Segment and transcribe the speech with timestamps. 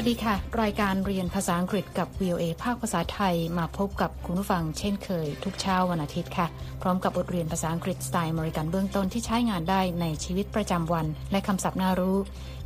[0.00, 6.46] วัสดีค่ะ รายการเรียนภาษาอังกฤษกับ VOA ภาคภาษาไทยมาพบกับคุณผู้ฟังเช่นเคย ทุกเช้าวันอาทิตย์ค่ะ
[6.82, 12.16] พร้อมกับบทเรียนภาษาอังกฤษสไตล์อเมริกันเบื้องต้นที่ใช้งานได้ในชีวิตประจำวัน และคำศัพท์น่ารู้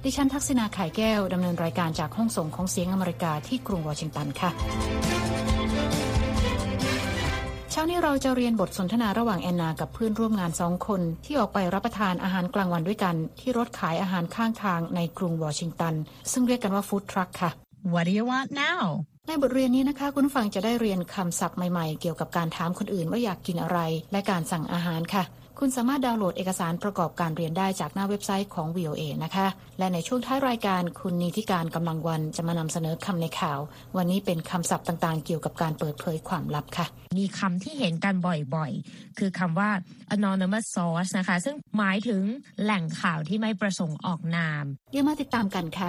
[0.04, 4.50] ดิฉันทักษณาไข่แก้วดำเนินรายการจากห้องส่งของเสียงอเมริกาที่กรุงวอชิงตันค่ะ
[7.74, 15.94] เช้านี้เราจะเรียนบทสนทนาระหว่างแอนนากับเพื่อนร่วมงานสองคน ที่ออกไปรับประทานอาหารกลางวันด้วยกัน ที่รถขายอาหารข้างทางในกรุงวอชิงตัน
[16.32, 17.50] ซึ่งเรียกกันว่าฟู้ดทรัคค่ะ
[17.92, 18.82] What do you want now
[19.26, 23.78] ในบทเรียนนี้นะคะ คุณฟังจะได้เรียนคำศัพท์ใหม่ๆ เกี่ยวกับการถามคนอื่นว่าอยากกินอะไร
[24.12, 25.24] และการสั่งอาหารค่ะ
[25.58, 29.46] คุณสามารถดาวน์โหลดเอกสารประกอบการเรียนได้จากหน้าเว็บไซต์ของ VOA นะคะ
[29.78, 33.60] และในช่วงท้ายรายการคุณนีทิการกำลังวันจะมานำเสนอคำในข่าว
[33.96, 36.86] วันนี้เป็นคำศัพท์ต่างๆ เกี่ยวกับการเปิดเผยความลับค่ะ
[37.18, 39.70] มีคำที่เห็นกันบ่อยๆ คือคำว่า
[40.14, 42.22] anonymous source นะคะ ซึ่งหมายถึง
[42.62, 45.88] แหล่งข่าวที่ไม่ประสงค์ออกนาม เดี๋ยวมาติดตามกันค่ะ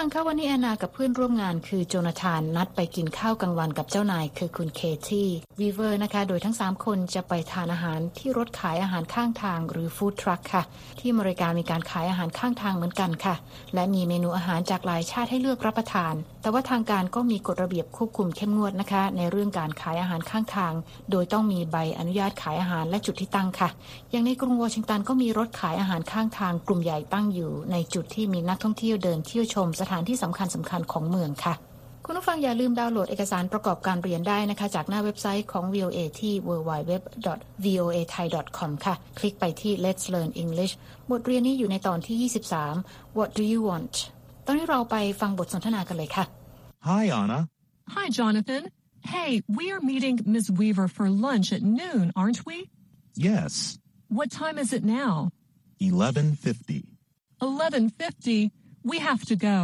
[0.00, 5.28] ฟังคะวันนี้แอนนากับเพื่อนร่วมงานคือโจนาธานนัดไปกินข้าวกลางวันกับเจ้านายคือคุณเคที่
[5.60, 10.62] วีเวอร์นะคะ โดยทั้ง 3 คนจะไปทานอาหารที่รถขายอาหารข้างทางหรือฟู้ดทรัคค่ะ
[10.98, 13.34] ที่อเมริกามีการขายอาหารข้างทางเหมือนกันค่ะ
[13.74, 20.72] และมีเมนูอาหารจากหลายชาติให้เลือกรับประทาน แต่ว่าทางการก็มีกฎระเบียบควบคุมเข้มงวดนะคะ ในเรื่องการขายอาหารข้างทาง
[21.10, 23.68] โดยต้องมีใบอนุญาตขายอาหารและจุดที่ตั้งค่ะ
[24.10, 31.54] อย่างในกรุงวอชิงตันก็มีรถขายอาหารข้างทาง กลุ่มใหญ่ตั้งอยู่ ในจุดที่มีนักท่องเที่ยวเดินเที่ยวชมสถานที่สำคัญสำคัญของเมืองค่ะ
[32.06, 40.72] คุณผู้ฟังอย่าลืมดาวน์โหลดเอกสารประกอบการเรียนได้นะคะ จากหน้าเว็บไซต์ของ VOA ที่ www.voathai.com ค่ะ คลิกไปที่ Let's Learn English
[41.10, 42.16] บทเรียนนี้อยู่ในตอนที่
[42.70, 43.94] 23 What do you want
[44.46, 46.24] ตอนนี้เราไปฟังบทสนทนากันเลยค่ะ
[46.90, 47.38] Hi, Anna.
[47.96, 48.62] Hi, Jonathan.
[49.14, 50.46] Hey, we are meeting Ms.
[50.58, 52.56] Weaver for lunch at noon, aren't we?
[53.28, 53.52] Yes,
[54.18, 55.30] What time is it now?
[55.80, 56.84] 1150.
[57.40, 58.50] 11:50.
[58.90, 59.58] We have to go.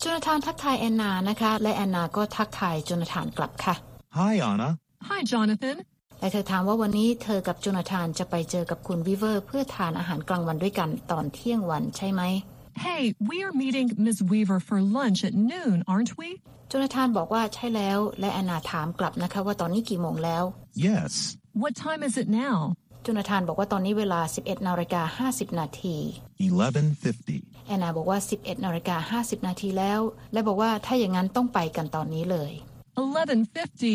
[0.00, 3.74] โจนาธานทักทายแอนนานะคะ และแอนนาก็ทักทายโจนาธานกลับค่ะ
[4.20, 4.68] Hi, Anna.
[5.10, 5.76] Hi, Jonathan.
[6.20, 12.22] และเธอถามว่าวันนี้เธอกับโจนาธานจะไปเจอกับคุณวิเวอร์ เพื่อทานอาหารกลางวันด้วยกันตอนเที่ยงวันใช่ไหม
[12.86, 14.18] Hey, we are meeting Ms.
[14.32, 16.28] Weaver for lunch at noon, aren't we?
[16.68, 20.44] โจนาธานบอกว่าใช่แล้ว และแอนนาถามกลับนะคะว่าตอนนี้กี่โมงแล้ว
[20.86, 21.12] Yes,
[21.62, 22.56] What time is it now?
[23.02, 25.96] โจนาธานบอกว่าตอนนี้เวลา 11นาฬิกา50นาที
[26.38, 27.51] 1150.
[27.66, 30.00] แอนนาบอกว่า 11นาฬิกา50 นาทีแล้ว
[30.32, 32.52] และบอกว่าถ้าอย่างนั้นต้องไปกันตอนนี้เลย
[32.96, 33.94] 11:50.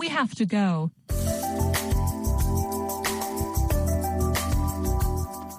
[0.00, 0.68] We have to go.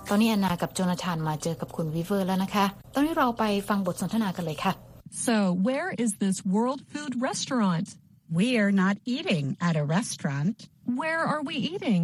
[0.09, 4.73] ตอนนี้แอนนากับโจนาธานมาเจอกับคุณวิเวอร์แล้วนะคะ ตอนนี้เราไปฟังบทสนทนากันเลยค่ะ
[5.27, 5.35] So,
[5.67, 7.87] where is this world food restaurant?
[8.39, 10.55] We are not eating at a restaurant.
[11.01, 12.01] Where are we eating?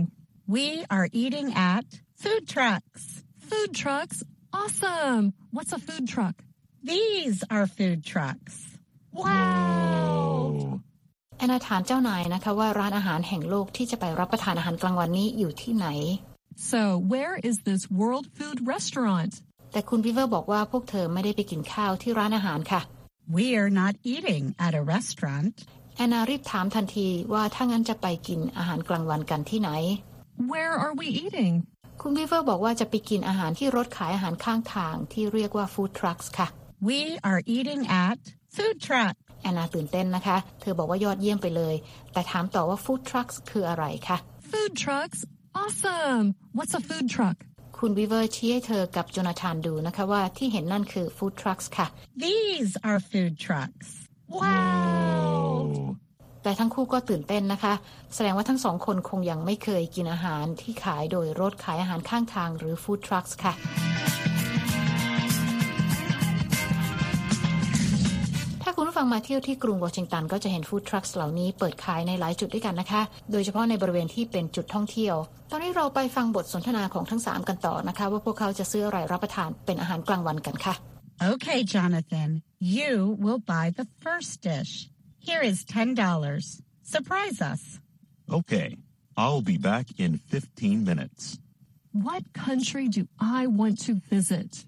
[0.55, 0.65] We
[0.95, 1.85] are eating at
[2.23, 3.03] food trucks.
[3.49, 4.17] Food trucks.
[4.53, 5.33] Awesome.
[5.51, 6.35] What's a food truck?
[6.83, 8.55] These are food trucks.
[9.11, 10.79] Wow.
[11.37, 15.87] แอนนาถามเจ้านายนะคะว่าร้านอาหารแห่งโลกที่จะไปรับประทานอาหารกลางวันนี้อยู่ที่ไหน
[16.71, 16.81] So,
[17.13, 19.33] where is this world food restaurant?
[19.71, 22.81] แต่คุณวิเวอร์บอกว่าพวกเธอไม่ได้ไปกินข้าวที่ร้านอาหารค่ะ
[23.37, 25.55] We are not eating at a restaurant.
[25.95, 29.69] แอนนารีบถามทันทีว่าถ้างั้นจะไปกินอาหารกลางวันกันที่ไหน
[30.51, 31.53] Where are we eating?
[32.01, 36.47] คุณวิเวอร์บอกว่าจะไปกินอาหารที่รถขายอาหารข้างทางที่เรียกว่าฟู้ดทรัคค่ะ
[36.89, 36.99] We
[37.29, 38.19] are eating at
[38.55, 39.15] food truck.
[39.41, 41.75] แอนนาตื่นเต้นนะคะ เธอบอกว่ายอดเยี่ยมไปเลย
[42.13, 44.17] แต่ถามต่อว่าฟู้ดทรัคคืออะไรคะ
[44.51, 45.19] Food trucks?
[45.61, 46.25] Awesome.
[46.57, 47.37] What's a food truck?
[47.77, 51.87] คุณวิเวอร์ชี้ให้เธอกับโจนาธานดูนะคะว่าที่เห็นนั่นคือฟู้ดทรัคค่ะ
[52.25, 53.87] These are food trucks.
[54.39, 55.42] Wow.
[56.43, 57.73] แต่ทั้งคู่ก็ตื่นเต้นนะคะ
[58.15, 63.53] แสดงว่าทั้งสองคนคงยังไม่เคยกินอาหารที่ขายโดยรถขายอาหารข้างทางหรือฟู้ดทรัคค่ะ
[68.63, 73.01] ถ้าคุณผู้ฟังมาเที่ยวที่กรุงวอชิงตันก็จะเห็นฟู้ดทรัคเหล่านี้เปิดขายในหลายจุดด้วยกันนะคะ
[73.31, 75.15] โดยเฉพาะในบริเวณที่เป็นจุดท่องเที่ยว
[75.51, 80.75] ตอนนี้เราไปฟังบทสนทนาของทั้งสามกันต่อนะคะ ว่าพวกเขาจะซื้ออะไรรับประทานเป็นอาหารกลางวันกันค่ะ
[81.33, 82.29] Okay, Jonathan,
[82.59, 82.93] you
[83.23, 84.73] will buy the first dish.
[85.22, 86.62] Here is $10.
[86.82, 87.80] Surprise us.
[88.30, 88.76] Okay,
[89.16, 91.38] I'll be back in 15 minutes.
[91.92, 94.64] What country do I want to visit?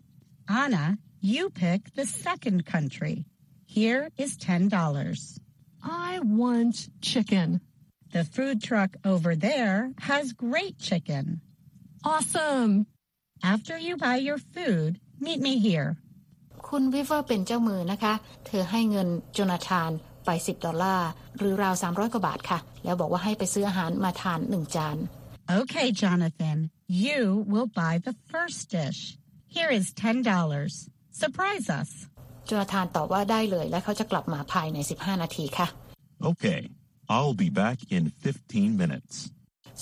[0.48, 3.26] Anna, you pick the second country.
[3.66, 5.38] Here is $10.
[5.82, 7.60] I want chicken.
[8.12, 11.40] The food truck over there has great chicken.
[12.04, 12.86] Awesome.
[13.42, 15.96] After you buy your food, meet me here.
[16.68, 18.14] คุณวิเวอร์เป็นเจ้ามือนะคะ
[18.46, 19.90] เธอให้เงินโจนาธาน
[20.25, 24.97] ไป 10 ดอลลาร์ หรือราว 300 กว่าบาทค่ะ แล้วบอกว่าให้ไปซื้ออาหารมาทาน1จาน
[25.61, 26.57] Okay, Jonathan,
[27.05, 28.99] you will buy the first dish.
[29.55, 30.23] Here is $10.
[31.23, 31.89] Surprise us.
[32.45, 35.67] โจนาธานตอบว่าได้เลยและเขาจะกลับมาภายใน 15 นาทีค่ะ
[36.29, 36.61] Okay,
[37.15, 38.03] I'll be back in
[38.41, 39.15] 15 minutes.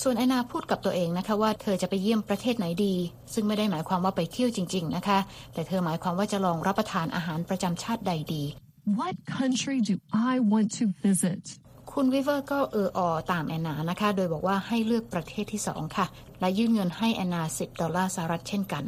[0.01, 2.93] ส่วนแอนนาพูดกับตัวเองนะคะว่าเธอจะไปเยี่ยมประเทศไหนดี
[3.33, 5.19] ซึ่งไม่ได้หมายความว่าไปเที่ยวจริง ๆ นะคะ
[5.53, 8.43] แต่เธอหมายความว่าจะลองรับประทานอาหารประจำชาติใดดี
[8.85, 11.43] What country do I want to visit?
[11.91, 12.99] คุณวิเวอร์ก็เอออ
[13.31, 16.05] ตามแอนนานะคะ โดยบอกว่าให้เลือกประเทศที่สองค่ะ
[16.39, 18.83] และยื่นเงินให้แอนนา 10 ดอลลาร์สหรัฐเช่นกัน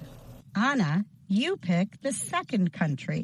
[0.69, 0.91] Anna,
[1.39, 3.21] you pick the second country.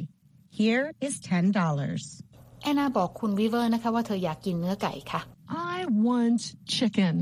[0.60, 2.64] Here is $10.
[2.64, 5.22] แอนนาบอกคุณวิเวอร์นะคะว่าเธออยากกินเนื้อไก่ค่ะ
[5.76, 5.78] I
[6.08, 6.42] want
[6.78, 7.16] chicken.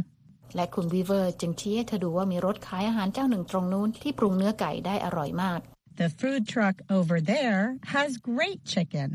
[0.55, 5.59] และคุณวีเวอร์จึงชี้ให้เธอดูว่ามีรถขายอาหารเจ้าหนึ่งตรงนู้นที่ปรุงเนื้อไก่ได้อร่อยมาก
[6.01, 7.61] The food truck over there
[7.95, 9.09] has great chicken.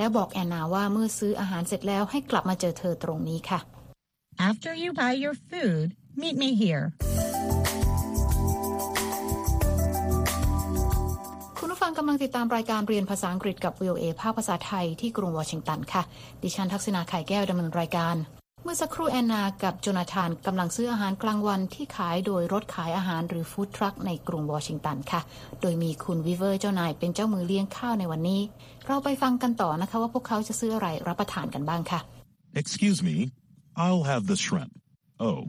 [0.00, 3.60] แล้วบอกแอนนาว่าเมื่อซื้ออาหารเสร็จแล้วให้กลับมาเจอเธอตรงนี้ค่ะ
[4.50, 5.86] After you buy your food,
[6.22, 6.84] meet me here.
[11.58, 16.02] คุณผู้ฟังกำลังติดตามรายการเรียนภาษาอังกฤษกับ VOA ภาคภาษาไทยที่กรุงวอชิงตันค่ะ
[16.42, 18.16] ดิฉันทักษณาไข่แก้วดำเนินรายการ
[18.64, 25.20] เมื่อสักครู่แอนนากับโจนาธานกำลังซื้ออาหารกลางวันที่ขายโดยรถขายอาหารหรือฟู้ดทรัคในกรุงวอชิงตันค่ะ
[25.60, 28.40] โดยมีคุณวิเวอร์เจ้านายเป็นเจ้ามือเลี้ยงข้าวในวันนี้
[28.86, 32.00] เราไปฟังกันต่อนะคะว่าพวกเขาจะซื้ออะไรรับประทานกันบ้างค่ะ
[32.62, 33.16] Excuse me,
[33.84, 34.72] I'll have the shrimp.
[35.28, 35.40] Oh,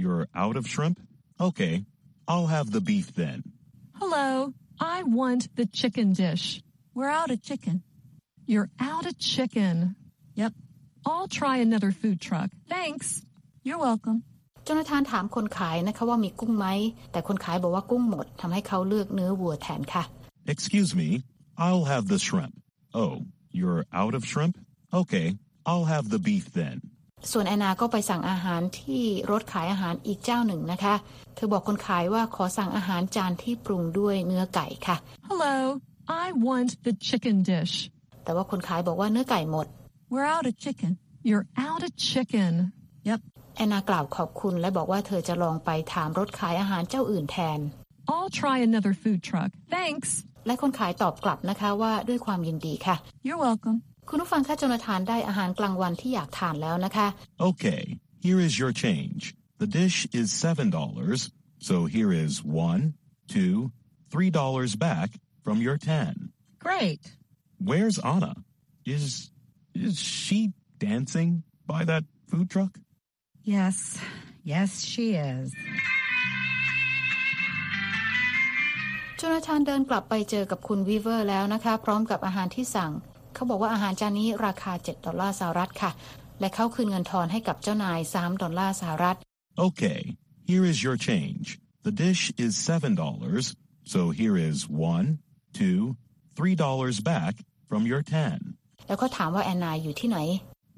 [0.00, 0.96] you're out of shrimp?
[1.48, 1.74] Okay,
[2.30, 3.38] I'll have the beef then.
[4.00, 4.28] Hello,
[4.96, 6.44] I want the chicken dish.
[6.96, 7.76] We're out of chicken.
[8.52, 9.74] You're out of chicken.
[10.42, 10.52] Yep.
[11.06, 12.50] I'll try another food truck.
[12.68, 13.06] Thanks.
[13.66, 14.18] You're welcome.
[14.64, 16.66] โจนาธานถามคนขายนะคะว่ามีกุ้งไหม
[17.12, 20.04] แต่คนขายบอกว่ากุ้งหมดทำให้เขาเลือกเนื้อวัวแทนค่ะ
[20.54, 21.08] Excuse me,
[21.66, 22.54] I'll have the shrimp.
[23.02, 23.12] Oh,
[23.58, 24.54] you're out of shrimp?
[25.00, 25.26] Okay,
[25.70, 26.76] I'll have the beef then.
[27.32, 30.94] ส่วนแอนนาก็ไปสั่งอาหารที่รถขายอาหารอีกเจ้าหนึ่งนะคะ
[31.34, 34.96] เธอบอกคนขายว่าขอสั่งอาหารจานที่ปรุงด้วยเนื้อไก่ค่ะ
[35.28, 35.56] Hello,
[36.24, 37.74] I want the chicken dish.
[38.24, 39.66] แต่ว่าคนขายบอกว่าเนื้อไก่หมด
[40.13, 40.91] We're out of chicken.
[41.29, 42.51] You're out of chicken.
[43.09, 43.19] Yep.
[43.55, 47.59] แอนนากล่าวขอบคุณและบอกว่าเธอจะลองไปถามรถขายอาหารเจ้าอื่นแทน
[48.13, 49.49] I'll try another food truck.
[49.77, 50.09] Thanks.
[50.45, 52.95] และคนขายตอบกลับนะคะว่าด้วยความยินดีค่ะ
[53.27, 53.77] You're welcome.
[54.09, 57.07] คุณผู้ฟังคะโจนาธานได้อาหารกลางวันที่อยากทานแล้วนะคะ
[57.49, 57.81] Okay,
[58.27, 59.21] here is your change.
[59.63, 61.31] The dish is $7,
[61.69, 62.33] so here is
[62.69, 62.81] one,
[63.35, 63.55] two,
[64.11, 65.09] three dollars back
[65.45, 66.31] from your 10.
[66.67, 67.01] Great.
[67.69, 68.33] Where's Anna?
[68.85, 69.05] Is
[69.74, 72.78] is she dancing by that food truck?
[73.42, 73.98] Yes,
[74.44, 75.52] yes, she is.
[79.16, 82.92] โจนาธานเดินกลับไปเจอกับคุณวีเวอร์แล้วนะคะ พร้อมกับอาหารที่สั่ง
[83.34, 85.90] เขาบอกว่าอาหารจานนี้ราคา 7 ดอลลาร์สหรัฐค่ะ
[86.40, 89.16] และเขาคืนเงินทอนให้กับเจ้านาย 3 ดอลลาร์สหรัฐ
[89.66, 90.00] Okay,
[90.50, 91.46] here is your change.
[91.86, 93.54] The dish is $7,
[93.92, 95.06] so here is one,
[95.60, 95.80] two,
[96.36, 97.34] three dollars back
[97.68, 98.56] from your 10.
[98.86, 100.18] แล้วก็ถามว่าแอนนาอยู่ที่ไหน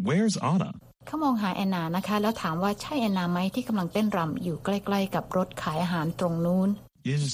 [0.09, 0.71] Where's Anna?
[1.07, 6.69] เขามองหาแอนนานะคะ แล้วถามว่าใช่แอนนาไหมที่กำลังเต้นรำอยู่ใกล้ ๆ กับรถขายอาหารตรงนู้น
[7.15, 7.25] Is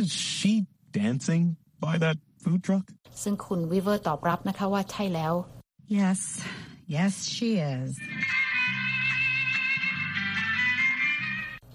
[0.00, 0.52] is she
[1.00, 1.42] dancing
[1.84, 2.84] by that food truck?
[3.22, 5.32] ซึ่งคุณวีเวอร์ตอบรับนะคะว่าใช่แล้ว
[6.00, 6.20] Yes,
[6.96, 7.90] yes, she is.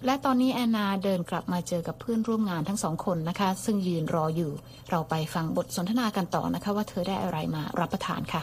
[0.06, 4.52] และตอนนี้แอนนาเดินกลับมาเจอกับเพื่อนร่วมงานทั้งสองคนนะคะ ซึ่งยืนรออยู่
[4.90, 8.42] เราไปฟังบทสนทนากันต่อนะคะ ว่าเธอได้อะไรมารับประทานค่ะ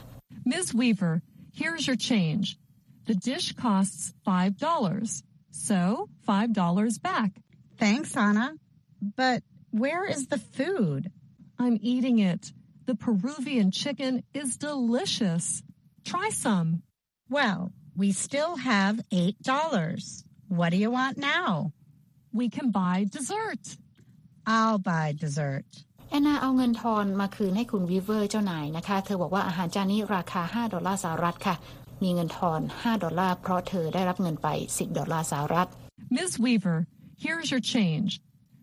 [0.53, 0.67] Ms.
[0.81, 1.15] Weaver,
[1.61, 2.47] here's your change.
[3.09, 5.23] The dish costs $5.
[5.69, 7.31] So, $5 back.
[7.79, 8.47] Thanks, Anna.
[9.23, 9.39] But
[9.83, 11.03] where is the food?
[11.63, 12.43] I'm eating it.
[12.87, 15.63] The Peruvian chicken is delicious.
[16.05, 16.69] Try some.
[17.37, 17.61] Well,
[17.97, 20.25] we still have $8.
[20.59, 21.73] What do you want now?
[22.41, 23.65] We can buy dessert.
[24.55, 25.65] I'll buy dessert.
[26.11, 31.55] แอนนาเอาเงินทอนมาคืนให้คุณวีเวอร์เจ้านายนะคะ เธอบอกว่าอาหารจานนี้ราคา 5 ดอลลาร์สหรัฐค่ะ
[32.03, 35.67] มีเงินทอน 5 ดอลลาร์เพราะเธอได้รับเงินไป 10 ดอลลาร์สหรัฐ
[36.17, 36.33] Ms.
[36.45, 36.79] Weaver,
[37.25, 38.11] here's your change.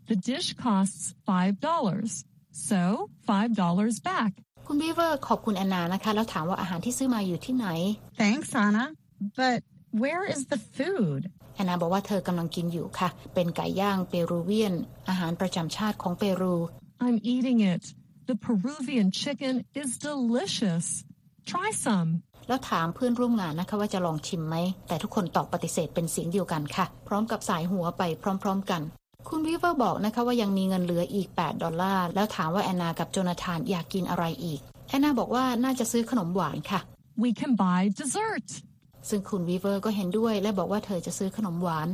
[0.09, 2.25] The dish costs $5.
[2.69, 2.81] So,
[3.27, 4.31] $5 back.
[4.67, 7.67] คุณวีเวอร์ขอบคุณแอนนานะคะ แล้วถามว่าอาหารที่ซื้อมาอยู่ที่ไหน
[8.21, 8.85] Thanks, Anna.
[9.41, 9.59] But
[10.03, 11.21] where is the food?
[11.59, 14.73] แอนนาบอกว่าเธอกำลังกินอยู่ค่ะ เป็นไก่ย่างเปรูเวียน
[15.09, 16.55] อาหารประจำชาติของเปรู
[17.05, 17.83] I'm eating it.
[18.29, 20.85] The Peruvian chicken is delicious.
[21.51, 22.09] Try some.
[22.47, 24.55] แล้วถามเพื่อนร่วมงานนะคะว่าจะลองชิมไหม
[24.87, 28.03] แต่ทุกคนตอบปฏิเสธเป็นเสียงเดียวกันค่ะ พร้อมกับสายหัวไป
[28.43, 28.81] พร้อม ๆ กัน
[29.29, 36.79] คุณวีเวอร์บอกนะคะว่ายังมีเงินเหลืออีก 8 ดอลลาร์ แล้วถามว่าแอนนากับโจนาธานอยากกินอะไรอีก แอนนาบอกว่าน่าจะซื้อขนมหวานค่ะ
[37.23, 38.47] We can buy dessert.
[39.09, 41.89] ซึ่งคุณวีเวอร์ก็เห็นด้วย และบอกว่าเธอจะซื้อขนมหวาน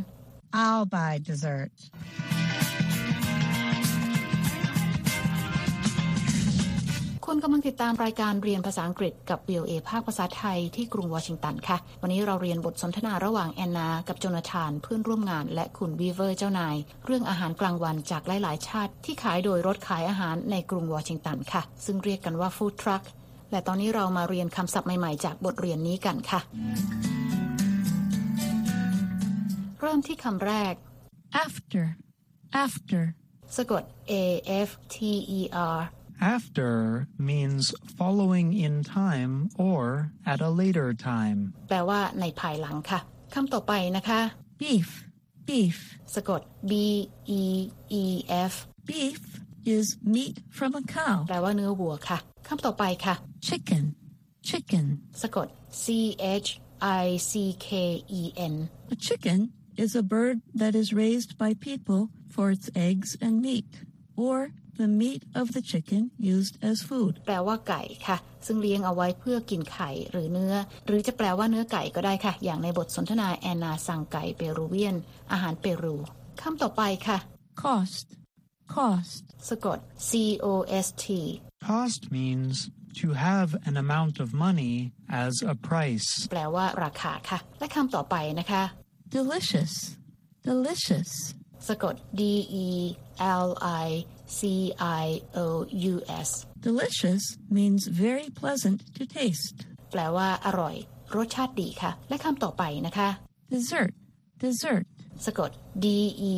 [0.64, 1.72] I'll buy dessert.
[7.30, 23.04] คุณกำลังติดตามรายการเรียนภาษาอังกฤษกับ VOA ภาคภาษาไทยที่กรุงวอชิงตันค่ะ วันนี้เราเรียนบทสนทนาระหว่างแอนนา กับโจนาธานเพื่อนร่วมงานและคุณวีเวอร์เจ้านาย เรื่องอาหารกลางวันจากหลาย ๆ ชาติที่ขายโดยรถขายอาหารในกรุงวอชิงตันค่ะ ซึ่งเรียกกันว่าฟู้ดทรัค
[23.56, 26.40] และตอนนี้เรามาเรียนคำศัพท์ใหม่ ๆ จากบทเรียนนี้กันค่ะ
[29.80, 30.74] เริ่มที่คำแรก
[31.46, 31.86] After.
[32.66, 33.04] After.
[33.58, 34.14] สะกด A
[34.68, 34.98] F T
[35.40, 35.42] E
[35.76, 35.80] R
[36.36, 36.74] After
[37.30, 37.64] means
[38.00, 39.34] following in time
[39.70, 39.84] or
[40.32, 41.40] at a later time.
[41.70, 43.00] แปลว่าในภายหลังค่ะ
[43.34, 44.20] คำต่อไปนะคะ
[44.62, 44.90] Beef.
[45.48, 45.78] Beef.
[46.16, 46.72] สะกด B
[47.42, 47.44] E
[48.02, 48.04] E
[48.52, 48.54] F
[48.90, 49.22] Beef
[49.76, 51.16] is meat from a cow.
[51.28, 52.18] แปลว่าเนื้อวัวค่ะ
[52.48, 53.16] คำต่อไปค่ะ
[53.50, 53.84] Chicken.
[54.50, 54.86] Chicken.
[55.22, 55.48] สะกด
[55.84, 55.86] C
[56.46, 56.50] H
[57.04, 57.32] I C
[57.68, 57.70] K
[58.20, 58.56] E N
[58.94, 59.40] A chicken
[59.84, 62.02] is a bird that is raised by people
[62.34, 63.72] for its eggs and meat,
[64.26, 64.38] or
[64.78, 66.04] the meat of the chicken
[66.34, 67.14] used as food.
[67.26, 70.54] แปลว่าไก่ค่ะ ซึ่งเลี้ยงเอาไว้เพื่อกินไข่หรือเนื้อ
[70.86, 74.96] หรือจะแปลว่าเนื้อไก่ก็ได้ค่ะ อย่างในบทสนทนาแอนนาสั่งไก่เปรูเวียน
[75.32, 75.96] อาหารเปรู
[76.42, 77.18] คำต่อไปค่ะ
[77.64, 78.06] Cost.
[78.75, 79.23] Cost.
[79.49, 79.79] สะกด
[80.09, 80.11] C
[80.45, 80.55] O
[80.85, 81.07] S T
[81.69, 82.55] Cost means
[83.01, 84.75] to have an amount of money
[85.25, 86.09] as a price.
[86.31, 88.63] แปลว่าราคาค่ะ และคำต่อไปนะคะ
[89.19, 89.73] Delicious.
[90.51, 91.11] Delicious.
[91.69, 92.23] สะกด D
[92.67, 92.69] E
[93.47, 93.49] L
[93.85, 93.87] I
[94.39, 94.41] C
[95.03, 95.07] I
[95.45, 95.47] O
[95.93, 95.95] U
[96.27, 96.29] S
[96.69, 97.25] Delicious
[97.59, 99.57] means very pleasant to taste.
[99.91, 100.75] แปลว่าอร่อย
[101.17, 103.09] รสชาติดีค่ะ และคำต่อไปนะคะ
[103.53, 103.93] Dessert.
[104.43, 104.85] Dessert.
[105.27, 105.51] สะกด
[105.85, 105.87] D
[106.35, 106.37] E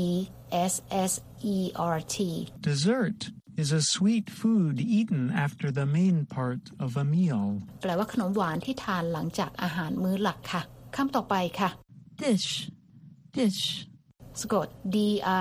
[0.72, 0.74] S
[1.10, 1.12] S
[1.54, 1.56] E
[1.96, 2.16] R T
[2.68, 3.20] Dessert
[3.62, 7.44] is a sweet food eaten after the main part of a meal.
[7.82, 10.62] แปลว่าขนมหวานที่ทานหลังจากอาหารมื้อหลักค่ะ
[10.96, 11.70] คำต่อไปค่ะ
[12.22, 12.48] Dish.
[13.38, 13.62] Dish.
[14.40, 14.96] สะกด D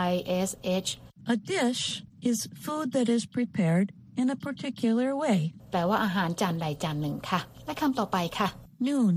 [0.07, 0.09] I
[0.47, 0.49] S
[0.87, 0.89] H
[1.33, 1.83] A dish
[2.29, 3.87] is food that is prepared
[4.21, 5.39] in a particular way.
[5.71, 8.47] แปลว่าอาหารจานใดจานหนึ่งค่ะ และคำต่อไปค่ะ
[8.87, 9.15] Noon.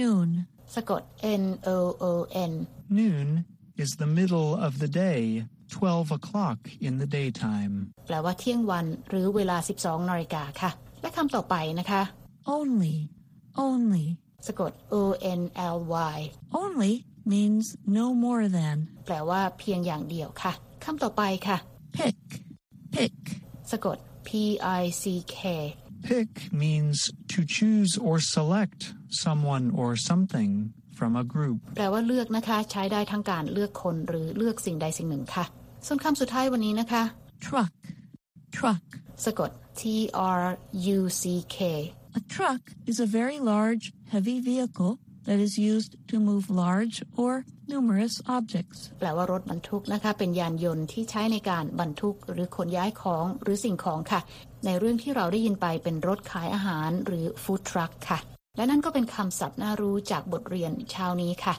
[0.00, 0.28] Noon.
[0.74, 1.02] สะกด
[1.42, 1.44] N
[1.76, 1.78] O
[2.10, 2.12] O
[2.50, 2.52] N
[3.00, 3.28] Noon
[3.82, 5.20] is the middle of the day,
[5.79, 7.73] 12 o'clock in the daytime.
[8.07, 12.01] แปลว่าเที่ยงวันหรือเวลา 12นาฬิกาค่ะ และคำต่อไปนะคะ
[12.57, 12.95] Only.
[13.67, 14.05] Only.
[14.47, 14.95] สะกด O
[15.39, 15.41] N
[15.75, 15.77] L
[16.15, 16.17] Y
[16.61, 16.93] Only
[17.33, 17.65] means
[17.99, 18.77] no more than.
[19.05, 20.53] แปลว่าเพียงอย่างเดียวค่ะ
[20.83, 21.57] คำต่อไปค่ะ
[21.97, 22.19] Pick.
[22.95, 23.15] Pick.
[23.71, 24.29] สะกด P
[24.79, 25.03] I C
[25.35, 25.37] K
[26.09, 26.31] Pick
[26.63, 26.97] means
[27.33, 28.79] to choose or select
[29.23, 30.51] someone or something
[30.97, 31.59] from a group.
[31.75, 35.45] แปลว่าเลือกนะคะ ใช้ได้ทั้งการเลือกคนหรือเลือกสิ่งใดสิ่งหนึ่งค่ะ
[35.87, 37.03] ส่วนคำสุดท้ายวันนี้นะคะ
[37.45, 37.73] Truck.
[38.57, 38.83] Truck.
[39.25, 39.81] สะกด T
[40.39, 40.43] R
[40.97, 41.23] U C
[41.55, 41.57] K
[42.19, 42.61] A truck
[42.91, 44.93] is a very large, heavy vehicle
[45.27, 47.31] that is used to move large or
[47.73, 48.79] numerous objects.
[48.99, 54.19] แปลว่ารถบรรทุกนะคะ เป็นยานยนต์ที่ใช้ในการบรรทุกหรือขนย้ายของหรือสิ่งของค่ะ
[54.65, 58.19] ในเรื่องที่เราได้ยินไปเป็นรถขายอาหารหรือฟู้ดทรัคค่ะ
[58.57, 61.53] และนั่นก็เป็นคำศัพท์น่ารู้จากบทเรียนเช้านี้ค่ะ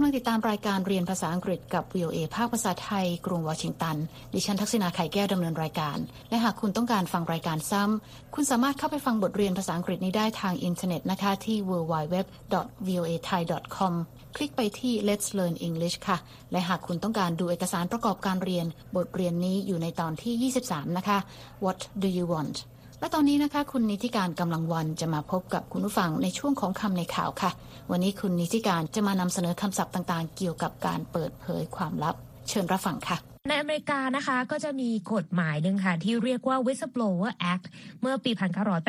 [0.00, 3.96] ำลังติดตามรายการเรียนภาษาอังกฤษกับ VOA ภาคภาษาไทย กรุงวอชิงตัน
[4.32, 5.98] ดิฉันทักษณาไข่แก้วดำเนินรายการ
[6.30, 13.92] และหากคุณต้องการฟังรายการซ้ำ คุณสามารถเข้าไปฟังบทเรียนภาษาอังกฤษนี้ได้ทางอินเทอร์เน็ตนะคะที่ www.voathai.com
[14.36, 16.16] คลิกไปที่ Let's Learn English ค่ะ
[16.52, 18.66] และหากคุณต้องการดูเอกสารประกอบการเรียน
[18.96, 21.18] บทเรียนนี้อยู่ในตอนที่ 23 นะคะ
[21.64, 22.56] What do you want
[23.00, 27.50] และตอนนี้นะคะ คุณนิติการกำลังวันจะมาพบกับคุณผู้ฟังในช่วงของคำในข่าวค่ะ
[27.90, 32.14] วันนี้คุณนิติการจะมานำเสนอคำศัพท์ต่างๆ เกี่ยวกับการเปิดเผยความลับ
[32.48, 33.16] เชิญรับฟังค่ะ
[33.48, 37.64] ในอเมริกานะคะก็จะมีกฎหมายหนึ่งค่ะ ที่เรียกว่า Whistleblower Act
[38.00, 38.30] เมื่อปี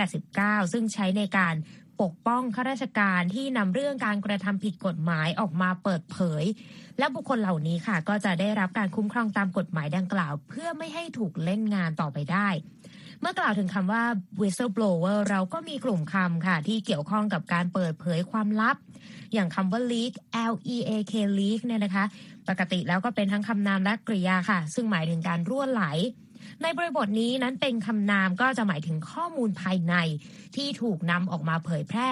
[0.08, 1.56] 1989 ซึ่งใช้ในการ
[2.01, 6.44] ปกป้องข้าราชการที่นำเรื่องการกระทำผิดกฎหมายออกมาเปิดเผย
[7.00, 12.50] และบุคคลเหล่านี้ค่ะ ก็จะได้รับการคุ้มครองตามกฎหมายดังกล่าว เพื่อไม่ให้ถูกเล่นงานต่อไปได้
[13.22, 14.04] เมื่อกล่าวถึงคำว่า
[14.42, 18.78] whistleblower เราก็มีกลุ่มคำค่ะ ที่เกี่ยวข้องกับการเปิดเผยความลับ
[19.34, 20.13] อย่างคำว่า leak
[20.51, 22.06] L E A K leak เนี่ยนะคะ
[22.50, 25.84] ปกติแล้วก็เป็นทั้งคำนามและกริยาค่ะ ซึ่งหมายถึงการรั่วไหล
[26.62, 29.96] ในบริบทนี้นั้นเป็นคำนามก็จะหมายถึงข้อมูลภายใน
[30.56, 32.12] ที่ถูกนำออกมาเผยแพร่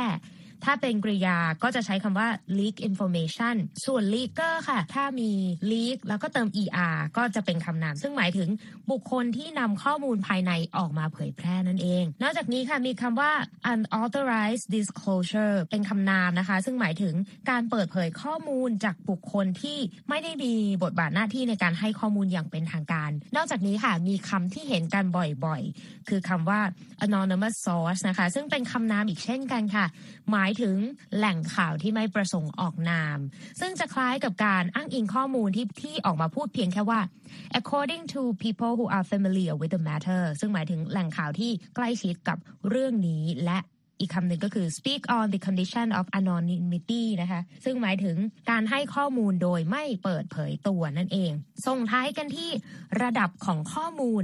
[0.65, 2.27] ถ้าเป็นกริยาก็จะใช้คำว่า
[2.59, 5.31] leak information ส่วน leaker ค่ะ ถ้ามี
[5.71, 8.49] leak แล้วก็เติม er ก็จะเป็นคำนาม ซึ่งหมายถึง
[8.91, 13.31] บุคคลที่นำข้อมูลภายในออกมาเผยแพร่นั่นเอง นอกจากนี้ค่ะมีคำว่า
[13.71, 17.13] unauthorized disclosure เป็นคำนามนะคะ ซึ่งหมายถึง
[17.49, 19.77] การเปิดเผยข้อมูลจากบุคคลที่
[20.09, 25.05] ไม่ได้มีบทบาทหน้าที่ในการให้ข้อมูลอย่างเป็นทางการ นอกจากนี้ค่ะมีคำที่เห็นกัน
[25.45, 26.59] บ่อยๆ คือคำว่า
[27.05, 29.85] anonymous source นะคะ ซึ่งเป็นคำนามอีกเช่นกันค่ะ
[30.31, 30.75] หมายายถึง
[31.17, 33.19] แหล่งข่าวที่ไม่ประสงค์ออกนาม
[33.59, 37.01] ซึ่งจะคล้ายกับการอ้างอิงข้อมูลที่ที่ออกมาพูดเพียงแค่ว่า
[37.59, 42.37] according to people who are familiar with the matter ซึ่งหมายถึงแหล่งข่าวที่ใกล้ชิดกับ
[42.69, 43.59] เรื่องนี้และ
[43.99, 48.17] อีกคำหนึ่งก็คือ speak on the condition of anonymity นะคะ ซึ่งหมายถึง
[48.49, 51.31] การให้ข้อมูลโดยไม่เปิดเผยตัวนั่นเอง
[51.67, 52.49] ส่งท้ายกันที่
[53.01, 54.23] ระดับของข้อมูล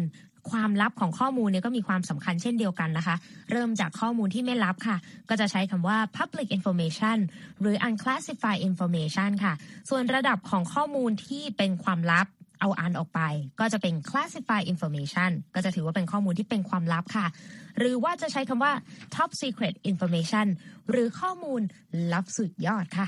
[0.51, 3.15] ความลับของข้อมูลเนี่ยก็มีความสำคัญเช่นเดียวกันนะคะ
[3.51, 4.97] เริ่มจากข้อมูลที่ไม่ลับค่ะ
[5.29, 7.17] ก็จะใช้คำว่า public information
[7.61, 9.53] หรือ unclassified information ค่ะ
[9.89, 12.27] ส่วนระดับของข้อมูลที่เป็นความลับ
[12.61, 13.21] เอาอันออกไป
[13.59, 17.25] ก็จะเป็น classified information ก็จะถือว่าเป็นข้อมูลที่เป็นความลับค่ะ
[17.79, 18.73] หรือว่าจะใช้คำว่า
[19.15, 20.47] top secret information
[20.89, 21.61] หรือข้อมูล
[22.13, 23.07] ลับสุดยอดค่ะ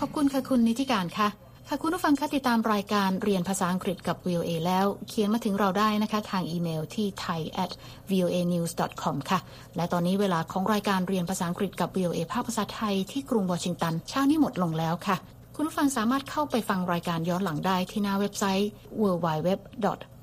[0.00, 1.28] ขอบคุณค่ะคุณนิติการค่ะ
[1.68, 7.72] ค่ะคุณผู้ฟังคะติดตามรายการเรียนภาษาอังกฤษกับ VOA แล้ว เขียนมาถึงเราได้นะคะ ทางอีเมลที่ thai at
[8.10, 8.72] voa news
[9.02, 9.40] com ค่ะ
[9.76, 15.16] และตอนนี้เวลาของรายการเรียนภาษาอังกฤษกับ VOA ภาคภาษาไทยที่กรุงวอชิงตันเช้านี้หมดลงแล้วค่ะ
[15.54, 18.70] คุณผู้ฟังสามารถเข้าไปฟังรายการย้อนหลังได้ที่หน้าเว็บไซต์
[19.02, 19.48] www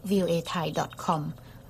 [0.10, 0.68] voa thai
[1.06, 1.22] com